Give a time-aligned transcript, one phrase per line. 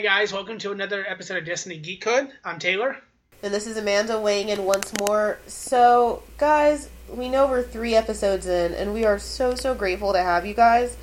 [0.00, 2.32] Hey guys, welcome to another episode of Destiny Geekhood.
[2.44, 2.96] I'm Taylor.
[3.44, 5.38] And this is Amanda weighing in once more.
[5.46, 10.20] So, guys, we know we're three episodes in, and we are so, so grateful to
[10.20, 10.96] have you guys.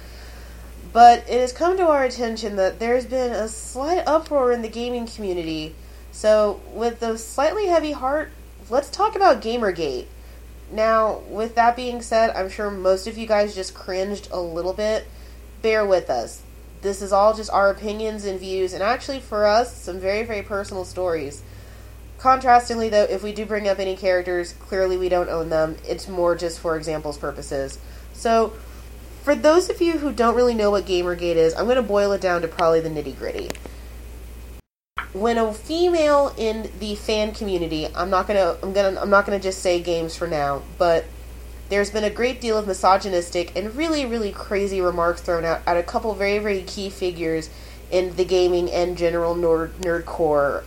[0.91, 4.67] But it has come to our attention that there's been a slight uproar in the
[4.67, 5.73] gaming community.
[6.11, 8.31] So, with a slightly heavy heart,
[8.69, 10.07] let's talk about Gamergate.
[10.69, 14.73] Now, with that being said, I'm sure most of you guys just cringed a little
[14.73, 15.07] bit.
[15.61, 16.41] Bear with us.
[16.81, 20.41] This is all just our opinions and views, and actually, for us, some very, very
[20.41, 21.43] personal stories.
[22.17, 25.77] Contrastingly, though, if we do bring up any characters, clearly we don't own them.
[25.87, 27.79] It's more just for examples purposes.
[28.13, 28.53] So,
[29.23, 32.11] for those of you who don't really know what Gamergate is, I'm going to boil
[32.11, 33.49] it down to probably the nitty gritty.
[35.13, 39.39] When a female in the fan community, I'm not gonna, I'm gonna, I'm not gonna
[39.39, 41.05] just say games for now, but
[41.71, 45.77] there's been a great deal of misogynistic and really, really crazy remarks thrown out at
[45.77, 47.49] a couple very, very key figures
[47.89, 50.63] in the gaming and general nerd nerdcore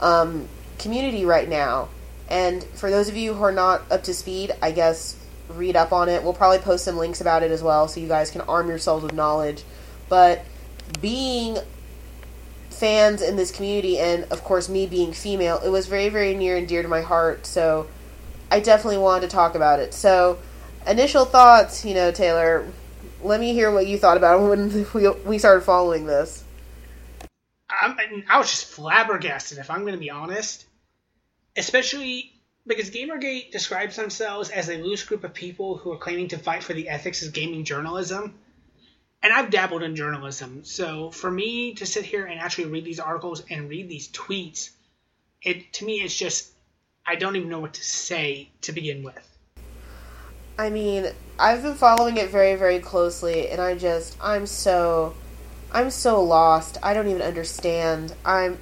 [0.00, 0.48] um,
[0.78, 1.90] community right now.
[2.30, 5.16] And for those of you who are not up to speed, I guess
[5.50, 6.22] read up on it.
[6.22, 9.02] We'll probably post some links about it as well so you guys can arm yourselves
[9.02, 9.64] with knowledge.
[10.08, 10.46] But
[11.02, 11.58] being
[12.70, 16.56] fans in this community and of course me being female, it was very very near
[16.56, 17.44] and dear to my heart.
[17.44, 17.86] So
[18.50, 19.92] I definitely wanted to talk about it.
[19.92, 20.38] So
[20.86, 22.66] initial thoughts, you know, Taylor,
[23.22, 26.44] let me hear what you thought about when we we started following this.
[27.70, 30.64] I'm, I was just flabbergasted, if I'm going to be honest.
[31.56, 32.32] Especially
[32.66, 36.62] because Gamergate describes themselves as a loose group of people who are claiming to fight
[36.62, 38.38] for the ethics of gaming journalism.
[39.22, 43.00] And I've dabbled in journalism, so for me to sit here and actually read these
[43.00, 44.70] articles and read these tweets,
[45.42, 46.52] it to me it's just
[47.08, 49.18] I don't even know what to say to begin with.
[50.58, 51.06] I mean,
[51.38, 55.14] I've been following it very, very closely, and I just, I'm so,
[55.72, 56.76] I'm so lost.
[56.82, 58.14] I don't even understand.
[58.26, 58.58] I'm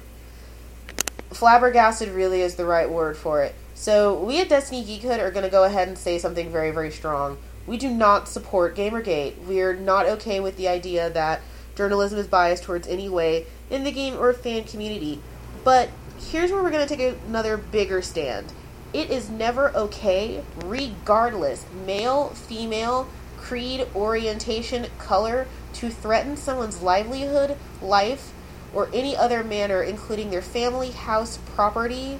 [1.31, 2.07] flabbergasted.
[2.09, 3.53] Really, is the right word for it.
[3.75, 6.91] So we at Destiny Geekhood are going to go ahead and say something very, very
[6.91, 7.37] strong.
[7.65, 9.43] We do not support Gamergate.
[9.45, 11.41] We're not okay with the idea that
[11.75, 15.21] journalism is biased towards any way in the game or fan community.
[15.65, 18.53] But here's where we're going to take another bigger stand.
[18.93, 23.07] It is never okay, regardless, male, female,
[23.37, 28.33] creed, orientation, color, to threaten someone's livelihood, life,
[28.73, 32.19] or any other manner, including their family, house, property,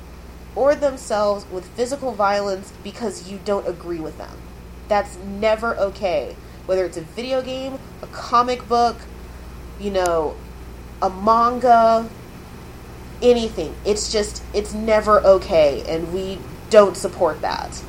[0.56, 4.38] or themselves with physical violence because you don't agree with them.
[4.88, 6.36] That's never okay.
[6.66, 8.98] Whether it's a video game, a comic book,
[9.80, 10.36] you know,
[11.02, 12.10] a manga,
[13.22, 13.76] anything.
[13.86, 16.40] It's just, it's never okay, and we
[16.70, 17.84] don't support that.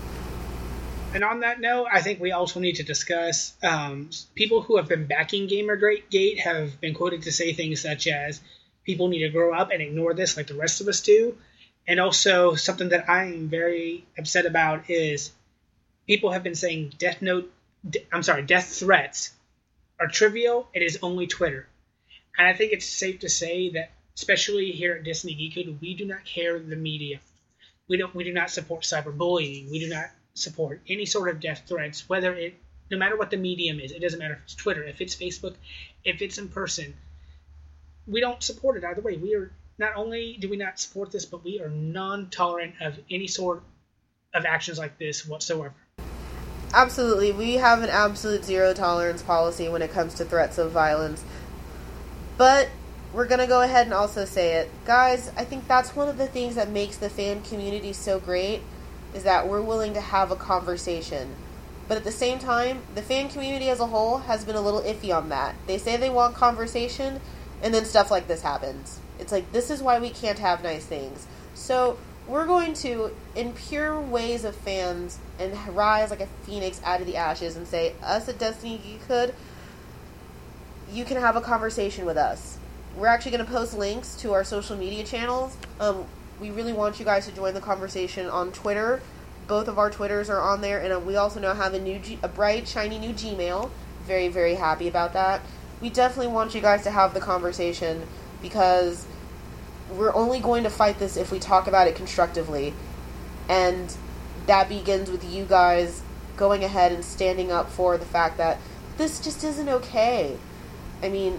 [1.14, 4.88] And on that note, I think we also need to discuss um, people who have
[4.88, 8.40] been backing Gamergate have been quoted to say things such as,
[8.84, 11.36] people need to grow up and ignore this like the rest of us do.
[11.86, 15.30] And also, something that I'm very upset about is
[16.06, 17.50] people have been saying Death Note,
[18.12, 19.30] I'm sorry, death threats
[19.98, 20.68] are trivial.
[20.74, 21.66] It is only Twitter.
[22.36, 26.04] And I think it's safe to say that, especially here at Destiny Geekhood, we do
[26.04, 27.20] not care the media.
[27.88, 28.12] We don't.
[28.14, 29.70] We do not support cyberbullying.
[29.70, 32.54] We do not support any sort of death threats, whether it,
[32.90, 33.92] no matter what the medium is.
[33.92, 35.54] It doesn't matter if it's Twitter, if it's Facebook,
[36.04, 36.94] if it's in person.
[38.08, 39.16] We don't support it either way.
[39.16, 43.28] We are not only do we not support this, but we are non-tolerant of any
[43.28, 43.62] sort
[44.34, 45.74] of actions like this whatsoever.
[46.74, 47.30] Absolutely.
[47.32, 51.24] We have an absolute zero tolerance policy when it comes to threats of violence.
[52.36, 52.68] But
[53.12, 54.70] we're going to go ahead and also say it.
[54.84, 58.62] Guys, I think that's one of the things that makes the fan community so great
[59.14, 61.34] is that we're willing to have a conversation.
[61.88, 64.82] But at the same time, the fan community as a whole has been a little
[64.82, 65.54] iffy on that.
[65.66, 67.20] They say they want conversation,
[67.62, 69.00] and then stuff like this happens.
[69.18, 71.26] It's like, this is why we can't have nice things.
[71.54, 71.98] So,
[72.28, 77.06] we're going to, in pure ways of fans, and rise like a phoenix out of
[77.06, 79.32] the ashes and say, us at Destiny Geekhood,
[80.92, 82.58] you can have a conversation with us.
[82.98, 85.56] We're actually going to post links to our social media channels.
[85.78, 86.04] Um,
[86.40, 89.00] we really want you guys to join the conversation on Twitter.
[89.46, 92.00] Both of our Twitters are on there, and uh, we also now have a new,
[92.00, 93.70] G- a bright, shiny new Gmail.
[94.04, 95.42] Very, very happy about that.
[95.80, 98.04] We definitely want you guys to have the conversation
[98.42, 99.06] because
[99.92, 102.74] we're only going to fight this if we talk about it constructively.
[103.48, 103.94] And
[104.46, 106.02] that begins with you guys
[106.36, 108.58] going ahead and standing up for the fact that
[108.96, 110.36] this just isn't okay.
[111.00, 111.38] I mean,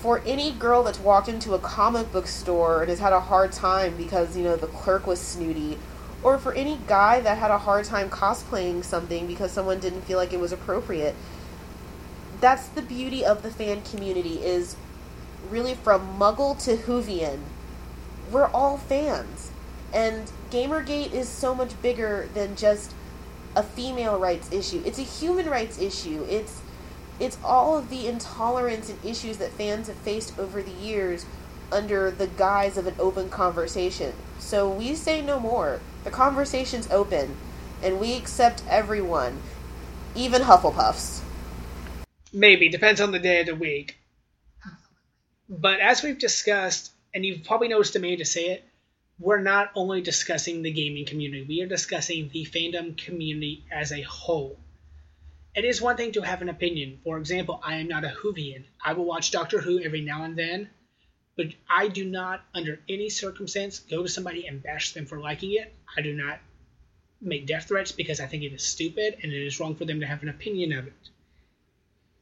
[0.00, 3.52] for any girl that's walked into a comic book store and has had a hard
[3.52, 5.78] time because, you know, the clerk was snooty,
[6.22, 10.18] or for any guy that had a hard time cosplaying something because someone didn't feel
[10.18, 11.14] like it was appropriate,
[12.40, 14.76] that's the beauty of the fan community is
[15.50, 17.40] really from Muggle to Whovian,
[18.30, 19.50] we're all fans.
[19.92, 22.94] And Gamergate is so much bigger than just
[23.56, 24.82] a female rights issue.
[24.86, 26.24] It's a human rights issue.
[26.30, 26.62] It's
[27.20, 31.26] it's all of the intolerance and issues that fans have faced over the years
[31.70, 34.12] under the guise of an open conversation.
[34.38, 35.80] So we say no more.
[36.04, 37.36] The conversation's open,
[37.82, 39.40] and we accept everyone,
[40.14, 41.20] even Hufflepuffs.
[42.32, 43.98] Maybe, depends on the day of the week.
[45.48, 48.64] But as we've discussed, and you've probably noticed Amanda say it,
[49.18, 54.00] we're not only discussing the gaming community, we are discussing the fandom community as a
[54.02, 54.56] whole.
[55.54, 57.00] It is one thing to have an opinion.
[57.02, 58.64] For example, I am not a Whovian.
[58.84, 60.70] I will watch Doctor Who every now and then,
[61.36, 65.52] but I do not, under any circumstance, go to somebody and bash them for liking
[65.52, 65.74] it.
[65.96, 66.38] I do not
[67.20, 70.00] make death threats because I think it is stupid and it is wrong for them
[70.00, 71.08] to have an opinion of it.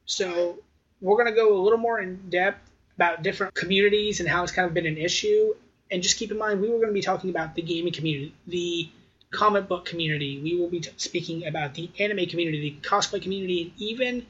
[0.05, 0.59] So,
[1.01, 4.51] we're going to go a little more in depth about different communities and how it's
[4.51, 5.53] kind of been an issue
[5.91, 8.33] and just keep in mind, we were going to be talking about the gaming community,
[8.47, 8.89] the
[9.31, 10.39] comic book community.
[10.41, 14.25] We will be t- speaking about the anime community, the cosplay community, and even,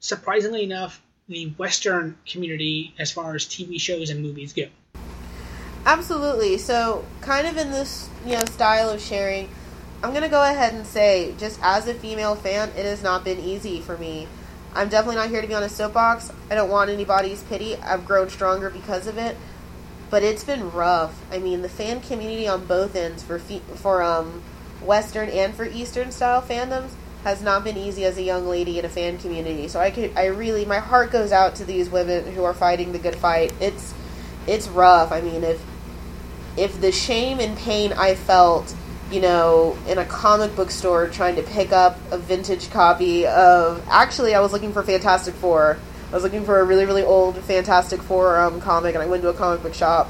[0.00, 4.66] surprisingly enough, the Western community as far as TV shows and movies go.
[5.84, 6.58] Absolutely.
[6.58, 9.48] So, kind of in this you know style of sharing,
[10.02, 13.40] I'm gonna go ahead and say, just as a female fan, it has not been
[13.40, 14.28] easy for me.
[14.74, 16.30] I'm definitely not here to be on a soapbox.
[16.50, 17.76] I don't want anybody's pity.
[17.76, 19.36] I've grown stronger because of it
[20.10, 21.20] but it's been rough.
[21.32, 24.42] I mean, the fan community on both ends for for um
[24.82, 26.90] Western and for Eastern style fandoms
[27.26, 29.66] has not been easy as a young lady in a fan community.
[29.66, 32.92] So I could, I really, my heart goes out to these women who are fighting
[32.92, 33.52] the good fight.
[33.60, 33.92] It's,
[34.46, 35.10] it's rough.
[35.10, 35.60] I mean, if,
[36.56, 38.72] if the shame and pain I felt,
[39.10, 43.84] you know, in a comic book store trying to pick up a vintage copy of,
[43.90, 45.78] actually, I was looking for Fantastic Four
[46.10, 49.22] I was looking for a really, really old Fantastic Four um, comic, and I went
[49.22, 50.08] to a comic book shop.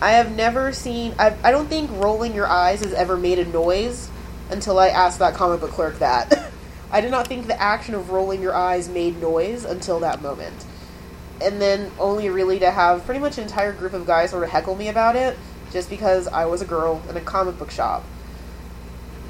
[0.00, 1.14] I have never seen.
[1.18, 4.10] I've, I don't think rolling your eyes has ever made a noise
[4.50, 6.50] until I asked that comic book clerk that.
[6.92, 10.66] I did not think the action of rolling your eyes made noise until that moment.
[11.40, 14.50] And then only really to have pretty much an entire group of guys sort of
[14.50, 15.38] heckle me about it
[15.72, 18.04] just because I was a girl in a comic book shop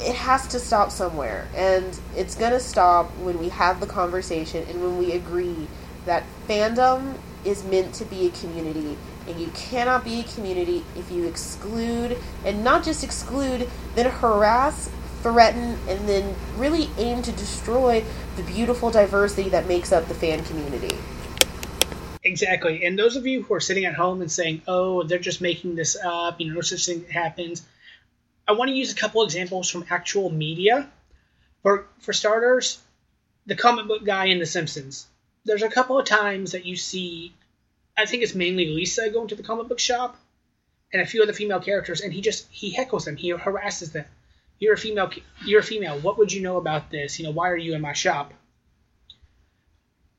[0.01, 1.47] it has to stop somewhere.
[1.55, 5.69] And it's going to stop when we have the conversation and when we agree
[6.07, 8.97] that fandom is meant to be a community.
[9.29, 14.91] And you cannot be a community if you exclude, and not just exclude, then harass,
[15.23, 18.03] threaten, and then really aim to destroy
[18.37, 20.97] the beautiful diversity that makes up the fan community.
[22.23, 22.85] Exactly.
[22.85, 25.75] And those of you who are sitting at home and saying, oh, they're just making
[25.75, 27.63] this up, you know, no such thing happens
[28.47, 30.91] I want to use a couple examples from actual media.
[31.63, 32.81] For for starters,
[33.47, 35.07] the comic book guy in The Simpsons.
[35.45, 37.35] There's a couple of times that you see,
[37.97, 40.17] I think it's mainly Lisa going to the comic book shop,
[40.93, 44.07] and a few other female characters, and he just he heckles them, he harasses them.
[44.59, 45.11] You're a female.
[45.45, 45.99] You're a female.
[45.99, 47.19] What would you know about this?
[47.19, 48.35] You know, why are you in my shop?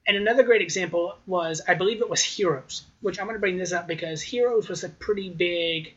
[0.07, 3.57] And another great example was, I believe it was Heroes, which I'm going to bring
[3.57, 5.93] this up because Heroes was a pretty big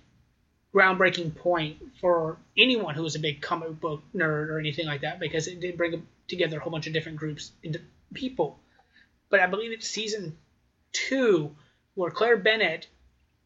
[0.74, 5.20] groundbreaking point for anyone who was a big comic book nerd or anything like that
[5.20, 7.80] because it did bring together a whole bunch of different groups into
[8.12, 8.58] people.
[9.30, 10.36] But I believe it's season
[10.92, 11.54] two
[11.94, 12.88] where Claire Bennett,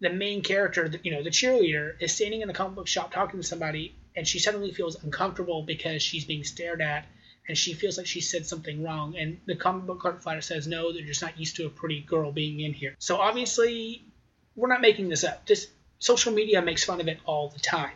[0.01, 3.41] the main character, you know, the cheerleader, is standing in the comic book shop talking
[3.41, 7.07] to somebody, and she suddenly feels uncomfortable because she's being stared at,
[7.47, 9.17] and she feels like she said something wrong.
[9.17, 12.01] And the comic book card fighter says, "No, they're just not used to a pretty
[12.01, 14.03] girl being in here." So obviously,
[14.55, 15.47] we're not making this up.
[15.47, 17.93] This social media makes fun of it all the time.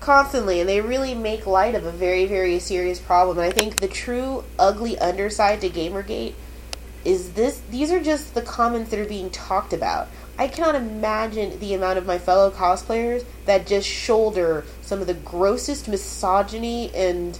[0.00, 3.38] Constantly, and they really make light of a very, very serious problem.
[3.38, 6.34] And I think the true ugly underside to Gamergate
[7.04, 10.08] is this these are just the comments that are being talked about.
[10.38, 15.14] I cannot imagine the amount of my fellow cosplayers that just shoulder some of the
[15.14, 17.38] grossest misogyny and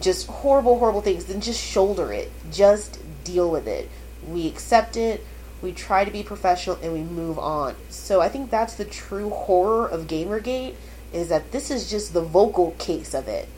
[0.00, 2.30] just horrible, horrible things, then just shoulder it.
[2.50, 3.88] Just deal with it.
[4.26, 5.24] We accept it
[5.62, 7.74] we try to be professional and we move on.
[7.88, 10.74] So I think that's the true horror of Gamergate
[11.12, 13.48] is that this is just the vocal case of it.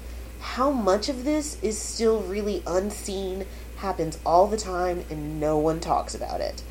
[0.41, 5.81] How much of this is still really unseen, happens all the time, and no one
[5.81, 6.63] talks about it.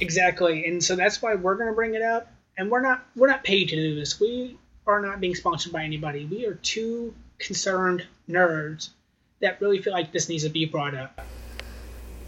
[0.00, 2.30] Exactly, and so that's why we're going to bring it up.
[2.56, 4.20] And we're not we're not paid to do this.
[4.20, 6.24] We are not being sponsored by anybody.
[6.24, 8.90] We are two concerned nerds
[9.40, 11.20] that really feel like this needs to be brought up.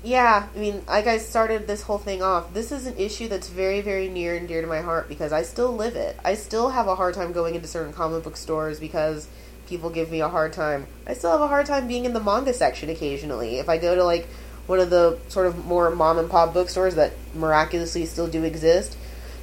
[0.07, 3.49] Yeah, I mean, like I started this whole thing off, this is an issue that's
[3.49, 6.17] very, very near and dear to my heart because I still live it.
[6.25, 9.27] I still have a hard time going into certain comic book stores because
[9.67, 10.87] people give me a hard time.
[11.09, 13.59] I still have a hard time being in the manga section occasionally.
[13.59, 14.29] If I go to like
[14.69, 18.97] one of the sort of more mom and pop bookstores that miraculously still do exist,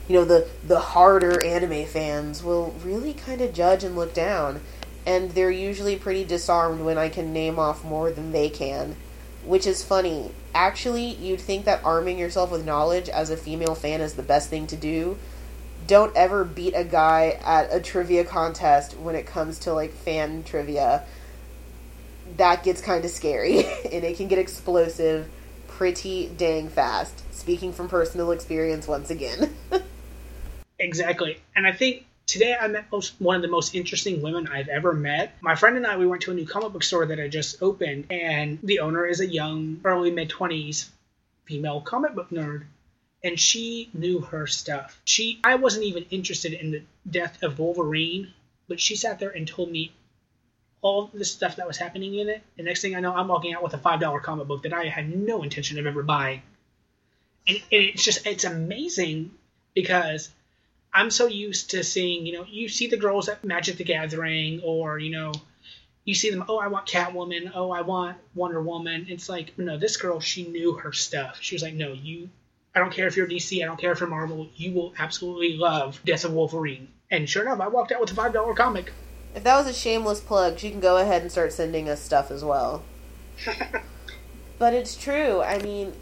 [0.08, 4.62] you know, the the harder anime fans will really kind of judge and look down,
[5.05, 8.96] and they're usually pretty disarmed when I can name off more than they can,
[9.46, 10.32] which is funny.
[10.54, 14.50] Actually, you'd think that arming yourself with knowledge as a female fan is the best
[14.50, 15.18] thing to do.
[15.88, 20.44] Don't ever beat a guy at a trivia contest when it comes to like fan
[20.44, 21.04] trivia.
[22.38, 25.30] That gets kind of scary and it can get explosive
[25.68, 27.34] pretty dang fast.
[27.34, 29.56] Speaking from personal experience once again.
[30.80, 31.38] Exactly.
[31.56, 34.94] And I think today I met most, one of the most interesting women I've ever
[34.94, 35.36] met.
[35.42, 37.62] My friend and I, we went to a new comic book store that I just
[37.62, 40.89] opened, and the owner is a young, early mid 20s
[41.46, 42.63] female comic book nerd.
[43.24, 45.00] And she knew her stuff.
[45.06, 48.34] She, I wasn't even interested in the death of Wolverine,
[48.68, 49.94] but she sat there and told me
[50.82, 52.42] all the stuff that was happening in it.
[52.58, 54.74] The next thing I know, I'm walking out with a five dollar comic book that
[54.74, 56.42] I had no intention of ever buying.
[57.48, 59.32] And, and it's just, it's amazing
[59.74, 60.30] because
[60.94, 64.62] I'm so used to seeing, you know, you see the girls at Magic the Gathering,
[64.64, 65.32] or you know,
[66.06, 66.44] you see them.
[66.48, 67.52] Oh, I want Catwoman.
[67.56, 69.08] Oh, I want Wonder Woman.
[69.10, 71.38] It's like, no, this girl, she knew her stuff.
[71.42, 72.30] She was like, no, you.
[72.76, 73.62] I don't care if you're DC.
[73.62, 74.48] I don't care if you're Marvel.
[74.56, 76.88] You will absolutely love Death of Wolverine.
[77.12, 78.92] And sure enough, I walked out with a five dollar comic.
[79.36, 82.30] If that was a shameless plug, she can go ahead and start sending us stuff
[82.30, 82.84] as well.
[84.60, 85.42] but it's true.
[85.42, 85.94] I mean,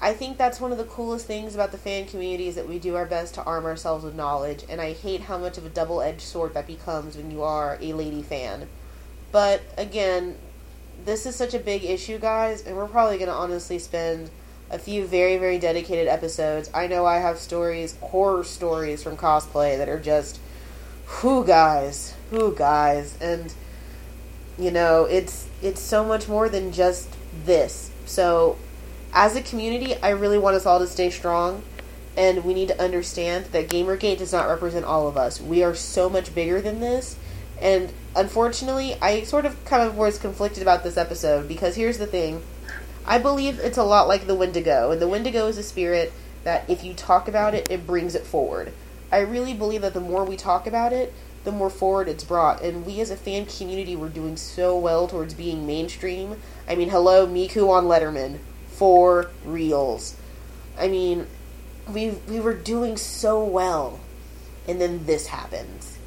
[0.00, 2.78] I think that's one of the coolest things about the fan community is that we
[2.78, 5.68] do our best to arm ourselves with knowledge, and I hate how much of a
[5.68, 8.68] double edged sword that becomes when you are a lady fan.
[9.32, 10.36] But again,
[11.04, 14.30] this is such a big issue, guys, and we're probably going to honestly spend
[14.70, 16.70] a few very, very dedicated episodes.
[16.72, 20.38] I know I have stories, horror stories from cosplay that are just,
[21.22, 23.52] whoo, guys, whoo, guys, and
[24.58, 27.08] you know, it's it's so much more than just
[27.44, 27.90] this.
[28.06, 28.58] So
[29.12, 31.62] as a community, I really want us all to stay strong,
[32.16, 35.40] and we need to understand that Gamergate does not represent all of us.
[35.40, 37.16] We are so much bigger than this,
[37.60, 42.06] and unfortunately, I sort of kind of was conflicted about this episode because here's the
[42.06, 42.42] thing.
[43.06, 46.12] I believe it's a lot like the Wendigo, and the Wendigo is a spirit
[46.44, 48.72] that if you talk about it, it brings it forward.
[49.10, 52.62] I really believe that the more we talk about it, the more forward it's brought.
[52.62, 56.36] And we as a fan community we're doing so well towards being mainstream.
[56.68, 58.38] I mean, hello, Miku on Letterman
[58.78, 60.16] for reals.
[60.78, 61.26] I mean,
[61.92, 63.98] we we were doing so well,
[64.68, 65.98] and then this happens.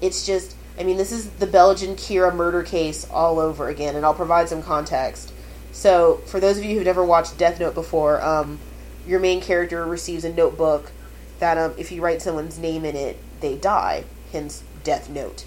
[0.00, 4.04] It's just, I mean, this is the Belgian Kira murder case all over again, and
[4.04, 5.32] I'll provide some context.
[5.70, 8.58] So, for those of you who've never watched Death Note before, um,
[9.06, 10.90] your main character receives a notebook
[11.38, 14.04] that um, if you write someone's name in it, they die.
[14.32, 15.44] Hence, Death Note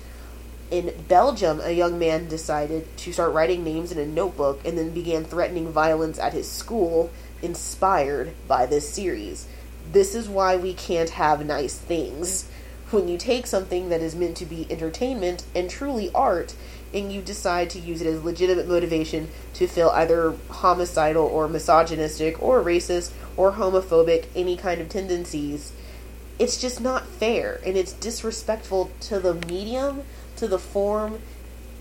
[0.71, 4.91] in Belgium, a young man decided to start writing names in a notebook and then
[4.91, 7.11] began threatening violence at his school,
[7.41, 9.47] inspired by this series.
[9.91, 12.47] This is why we can't have nice things.
[12.89, 16.55] When you take something that is meant to be entertainment and truly art,
[16.93, 22.41] and you decide to use it as legitimate motivation to feel either homicidal or misogynistic
[22.41, 25.73] or racist or homophobic, any kind of tendencies,
[26.39, 30.03] it's just not fair and it's disrespectful to the medium
[30.41, 31.21] to the form,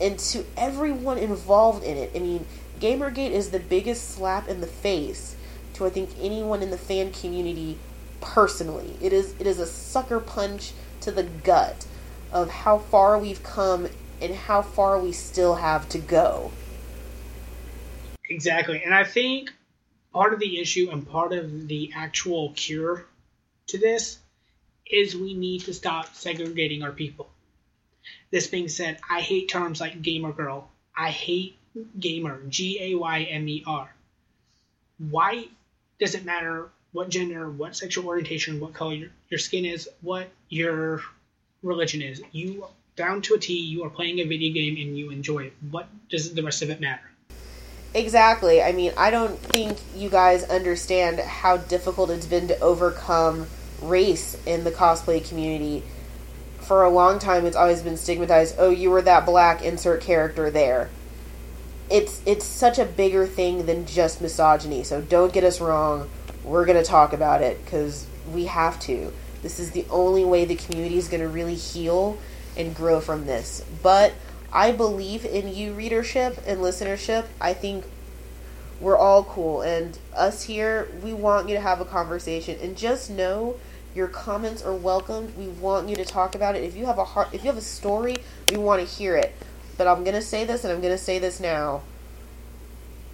[0.02, 2.10] and to everyone involved in it.
[2.14, 2.44] I mean,
[2.78, 5.34] Gamergate is the biggest slap in the face
[5.74, 7.78] to I think anyone in the fan community
[8.20, 8.98] personally.
[9.00, 11.86] It is it is a sucker punch to the gut
[12.32, 13.88] of how far we've come
[14.20, 16.50] and how far we still have to go.
[18.28, 18.82] Exactly.
[18.84, 19.50] And I think
[20.12, 23.06] part of the issue and part of the actual cure
[23.68, 24.18] to this
[24.84, 27.30] is we need to stop segregating our people.
[28.30, 30.70] This being said, I hate terms like gamer girl.
[30.96, 31.56] I hate
[31.98, 33.92] gamer, G A Y M E R.
[34.98, 35.48] Why
[35.98, 40.28] does it matter what gender, what sexual orientation, what color your, your skin is, what
[40.48, 41.02] your
[41.62, 42.22] religion is?
[42.32, 45.52] You, down to a T, you are playing a video game and you enjoy it.
[45.70, 47.02] What does the rest of it matter?
[47.94, 48.62] Exactly.
[48.62, 53.48] I mean, I don't think you guys understand how difficult it's been to overcome
[53.82, 55.82] race in the cosplay community
[56.62, 60.50] for a long time it's always been stigmatized oh you were that black insert character
[60.50, 60.90] there.
[61.90, 66.08] It's it's such a bigger thing than just misogyny so don't get us wrong
[66.44, 69.12] we're going to talk about it cuz we have to.
[69.42, 72.18] This is the only way the community is going to really heal
[72.56, 73.64] and grow from this.
[73.82, 74.12] But
[74.52, 77.26] i believe in you readership and listenership.
[77.40, 77.84] I think
[78.80, 83.10] we're all cool and us here we want you to have a conversation and just
[83.10, 83.56] know
[83.94, 85.36] your comments are welcomed.
[85.36, 86.64] We want you to talk about it.
[86.64, 89.34] If you have a heart, if you have a story, we want to hear it.
[89.78, 91.82] But I'm going to say this and I'm going to say this now.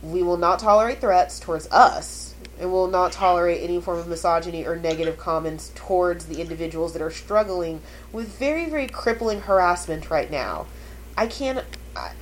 [0.03, 4.67] we will not tolerate threats towards us and will not tolerate any form of misogyny
[4.67, 10.31] or negative comments towards the individuals that are struggling with very very crippling harassment right
[10.31, 10.67] now
[11.17, 11.65] i can't
[11.97, 12.13] I,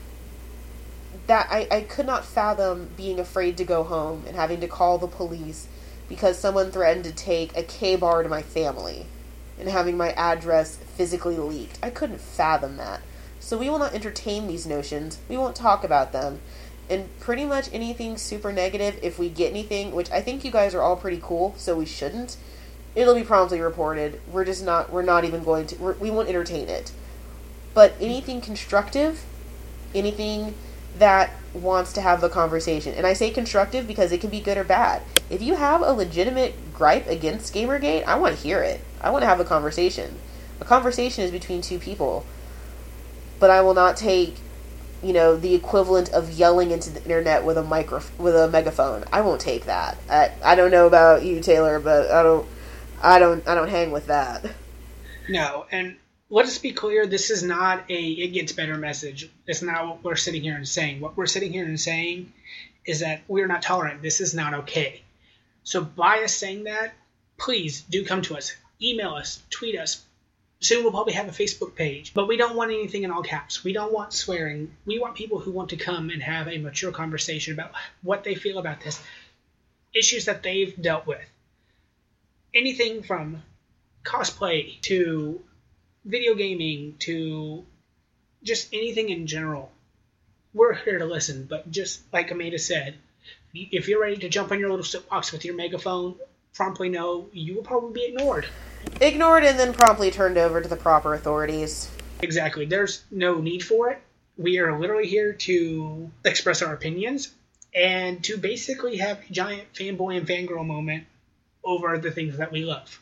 [1.27, 4.99] that I, I could not fathom being afraid to go home and having to call
[4.99, 5.69] the police
[6.15, 9.07] because someone threatened to take a K bar to my family
[9.59, 11.77] and having my address physically leaked.
[11.83, 13.01] I couldn't fathom that.
[13.41, 15.19] So we will not entertain these notions.
[15.29, 16.41] We won't talk about them.
[16.89, 20.73] And pretty much anything super negative, if we get anything, which I think you guys
[20.73, 22.37] are all pretty cool, so we shouldn't,
[22.95, 24.21] it'll be promptly reported.
[24.31, 26.93] We're just not, we're not even going to, we won't entertain it.
[27.75, 29.25] But anything constructive,
[29.95, 30.55] anything
[30.99, 32.95] that wants to have the conversation.
[32.95, 35.03] And I say constructive because it can be good or bad.
[35.31, 38.81] If you have a legitimate gripe against Gamergate, I want to hear it.
[39.01, 40.17] I want to have a conversation.
[40.61, 42.25] A conversation is between two people.
[43.39, 44.37] But I will not take,
[45.03, 49.05] you know, the equivalent of yelling into the internet with a micro with a megaphone.
[49.13, 49.99] I won't take that.
[50.09, 52.47] I I don't know about you, Taylor, but I don't
[53.03, 54.47] I don't I don't hang with that.
[55.29, 55.97] No, and
[56.35, 59.31] let us be clear this is not a it gets better message.
[59.47, 61.01] It's not what we're sitting here and saying.
[61.01, 62.33] What we're sitting here and saying
[62.85, 64.03] is that we're not tolerant.
[64.03, 65.03] This is not okay.
[65.63, 66.93] So by us saying that,
[67.39, 68.53] please do come to us.
[68.83, 70.05] Email us, tweet us.
[70.59, 72.13] Soon we'll probably have a Facebook page.
[72.13, 73.63] But we don't want anything in all caps.
[73.63, 74.75] We don't want swearing.
[74.87, 77.71] We want people who want to come and have a mature conversation about
[78.03, 79.01] what they feel about this.
[79.95, 81.25] Issues that they've dealt with.
[82.53, 83.45] Anything from
[84.05, 85.41] cosplay to
[86.05, 87.65] video gaming to
[88.43, 89.71] just anything in general.
[90.53, 92.95] We're here to listen, but just like Amanda said,
[93.55, 96.17] if you're ready to jump on your little soapbox with your megaphone,
[96.55, 98.47] promptly know you will probably be ignored.
[99.01, 101.91] Ignored and then promptly turned over to the proper authorities.
[102.21, 102.67] Exactly.
[102.67, 104.01] There's no need for it.
[104.37, 107.33] We are literally here to express our opinions
[107.75, 111.05] and to basically have a giant fanboy and fangirl moment
[111.65, 113.01] over the things that we love.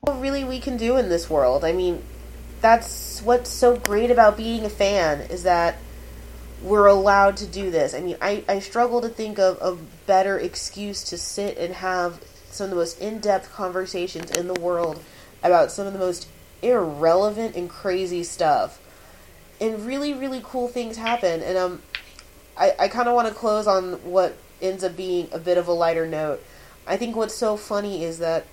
[0.00, 1.64] What really we can do in this world.
[1.64, 2.02] I mean,
[2.62, 5.76] that's what's so great about being a fan is that
[6.62, 7.92] we're allowed to do this.
[7.92, 12.22] I mean, I, I struggle to think of a better excuse to sit and have
[12.50, 15.02] some of the most in depth conversations in the world
[15.42, 16.28] about some of the most
[16.62, 18.78] irrelevant and crazy stuff.
[19.60, 21.42] And really, really cool things happen.
[21.42, 21.82] And um,
[22.56, 25.66] I, I kind of want to close on what ends up being a bit of
[25.66, 26.40] a lighter note.
[26.86, 28.46] I think what's so funny is that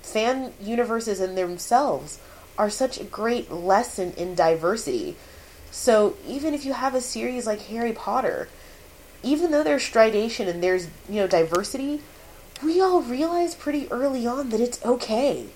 [0.00, 2.18] fan universes in themselves
[2.58, 5.16] are such a great lesson in diversity.
[5.70, 8.48] So even if you have a series like Harry Potter,
[9.22, 12.00] even though there's stridation and there's, you know, diversity,
[12.62, 15.46] we all realize pretty early on that it's okay.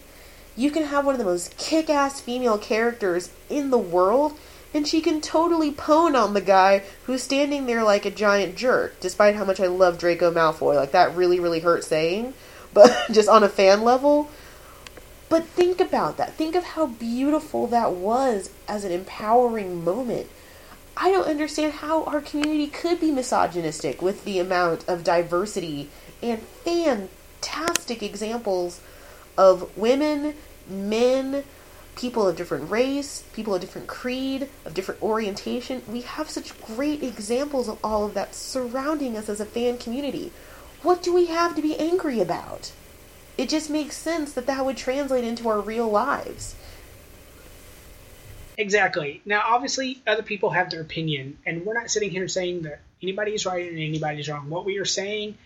[0.56, 4.36] You can have one of the most kick ass female characters in the world,
[4.74, 8.98] and she can totally pwn on the guy who's standing there like a giant jerk,
[9.00, 10.74] despite how much I love Draco Malfoy.
[10.74, 12.34] Like, that really, really hurt saying,
[12.74, 14.28] but just on a fan level.
[15.28, 16.34] But think about that.
[16.34, 20.28] Think of how beautiful that was as an empowering moment.
[20.96, 25.90] I don't understand how our community could be misogynistic with the amount of diversity
[26.22, 28.80] and fantastic examples
[29.36, 30.34] of women,
[30.68, 31.44] men,
[31.94, 35.82] people of different race, people of different creed, of different orientation.
[35.88, 40.32] We have such great examples of all of that surrounding us as a fan community.
[40.82, 42.72] What do we have to be angry about?
[43.38, 46.56] It just makes sense that that would translate into our real lives.
[48.58, 49.22] Exactly.
[49.24, 53.46] Now, obviously, other people have their opinion, and we're not sitting here saying that anybody's
[53.46, 54.50] right and anybody's wrong.
[54.50, 55.38] What we are saying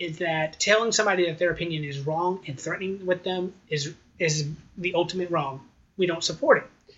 [0.00, 4.48] is that telling somebody that their opinion is wrong and threatening with them is is
[4.76, 5.60] the ultimate wrong.
[5.96, 6.94] We don't support it.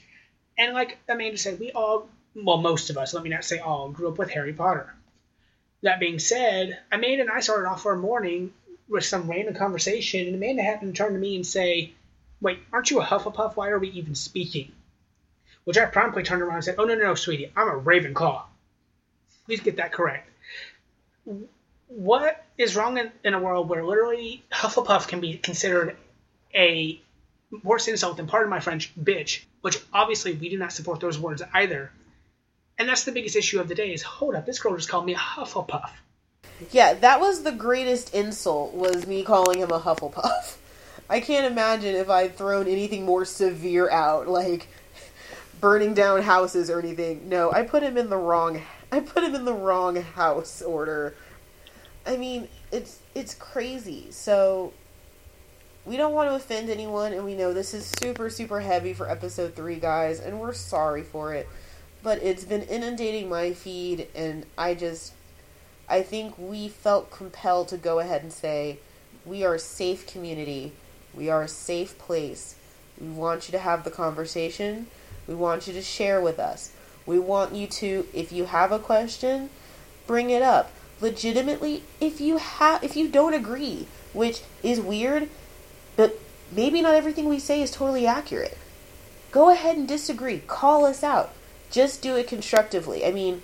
[0.56, 3.90] And like Amanda said, we all, well, most of us, let me not say all,
[3.90, 4.94] grew up with Harry Potter.
[5.82, 8.52] That being said, Amanda and I started off our morning
[8.88, 11.92] with some random conversation, and Amanda happened to turn to me and say,
[12.40, 13.56] Wait, aren't you a Hufflepuff?
[13.56, 14.72] Why are we even speaking?
[15.64, 18.42] Which I promptly turned around and said, Oh, no, no, no, sweetie, I'm a Ravenclaw.
[19.46, 20.30] Please get that correct.
[21.88, 25.96] What is wrong in, in a world where literally Hufflepuff can be considered
[26.54, 27.00] a
[27.62, 31.42] worse insult than, pardon my French, bitch, which obviously we do not support those words
[31.54, 31.90] either.
[32.78, 35.06] And that's the biggest issue of the day is, hold up, this girl just called
[35.06, 35.90] me a Hufflepuff.
[36.70, 40.56] Yeah, that was the greatest insult was me calling him a Hufflepuff.
[41.10, 44.68] I can't imagine if I'd thrown anything more severe out, like
[45.60, 47.28] burning down houses or anything.
[47.28, 51.14] No, I put him in the wrong I put him in the wrong house order.
[52.06, 54.10] I mean, it's it's crazy.
[54.10, 54.72] So
[55.84, 59.08] we don't want to offend anyone and we know this is super super heavy for
[59.08, 61.48] episode 3 guys and we're sorry for it.
[62.02, 65.12] But it's been inundating my feed and I just
[65.88, 68.78] I think we felt compelled to go ahead and say,
[69.24, 70.72] we are a safe community.
[71.14, 72.56] We are a safe place.
[73.00, 74.88] We want you to have the conversation.
[75.26, 76.72] We want you to share with us.
[77.06, 79.50] We want you to, if you have a question,
[80.06, 80.72] bring it up.
[81.00, 85.28] Legitimately, if you have, if you don't agree, which is weird,
[85.96, 86.18] but
[86.50, 88.58] maybe not everything we say is totally accurate.
[89.30, 90.40] Go ahead and disagree.
[90.46, 91.32] Call us out.
[91.70, 93.04] Just do it constructively.
[93.04, 93.42] I mean,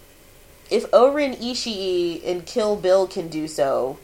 [0.71, 3.99] if O-Ren Ishii and Kill Bill can do so,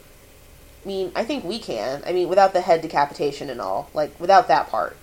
[0.85, 2.03] I mean, I think we can.
[2.07, 4.97] I mean, without the head decapitation and all, like without that part.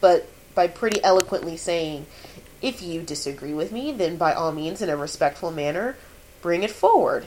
[0.00, 2.06] But by pretty eloquently saying,
[2.62, 5.96] if you disagree with me, then by all means, in a respectful manner,
[6.42, 7.26] bring it forward.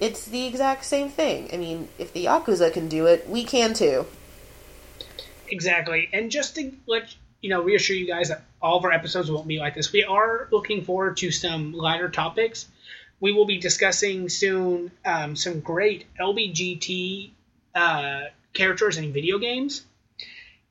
[0.00, 1.50] It's the exact same thing.
[1.52, 4.06] I mean, if the Yakuza can do it, we can too.
[5.48, 6.08] Exactly.
[6.12, 9.46] And just to let you know, reassure you guys that all of our episodes won't
[9.46, 9.92] be like this.
[9.92, 12.66] We are looking forward to some lighter topics.
[13.24, 17.30] We will be discussing soon um, some great LBGT
[17.74, 19.82] uh, characters in video games.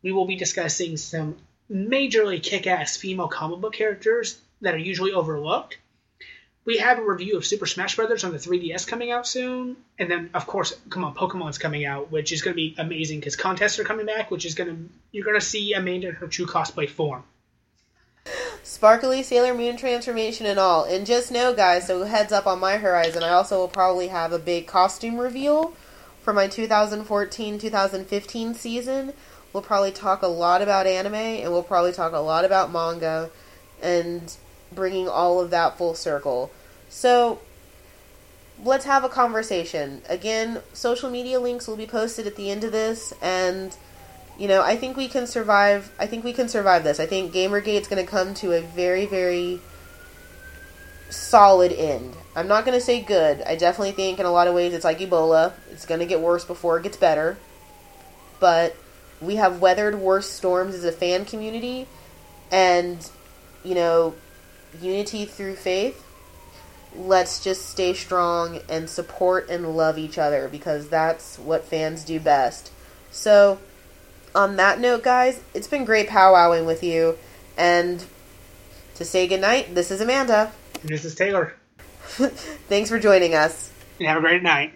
[0.04, 1.38] We will be discussing some
[1.68, 5.80] majorly kick ass female comic book characters that are usually overlooked.
[6.64, 10.12] We have a review of Super Smash Brothers on the 3DS coming out soon, and
[10.12, 13.36] then of course, come on, Pokemon's coming out, which is going to be amazing because
[13.36, 16.28] contests are coming back, which is going to you're going to see Amanda in her
[16.28, 17.24] true cosplay form.
[18.64, 20.86] Sparkly Sailor Moon transformation and all.
[20.86, 24.32] And just know, guys, so heads up on my horizon, I also will probably have
[24.32, 25.74] a big costume reveal
[26.22, 29.14] for my 2014 2015 season.
[29.52, 33.30] We'll probably talk a lot about anime and we'll probably talk a lot about manga
[33.82, 34.36] and
[34.74, 36.50] bringing all of that full circle.
[36.90, 37.40] So
[38.64, 40.02] let's have a conversation.
[40.08, 43.76] Again, social media links will be posted at the end of this and
[44.38, 45.92] you know, I think we can survive.
[46.00, 47.00] I think we can survive this.
[47.00, 49.62] I think Gamergate's going to come to a very very
[51.10, 52.16] solid end.
[52.36, 53.42] I'm not going to say good.
[53.44, 55.54] I definitely think in a lot of ways it's like Ebola.
[55.72, 57.38] It's going to get worse before it gets better.
[58.40, 58.76] But
[59.22, 61.88] we have weathered worse storms as a fan community
[62.52, 63.10] and
[63.64, 64.14] you know,
[64.82, 66.06] unity through faith,
[66.96, 72.20] let's just stay strong and support and love each other because that's what fans do
[72.20, 72.72] best.
[73.12, 73.60] So,
[74.36, 77.18] on that note, guys, it's been great powwowing with you.
[77.58, 78.04] And
[78.96, 80.52] to say goodnight, this is Amanda.
[80.82, 81.56] And this is Taylor.
[82.04, 83.72] Thanks for joining us.
[84.00, 84.74] And have a great night.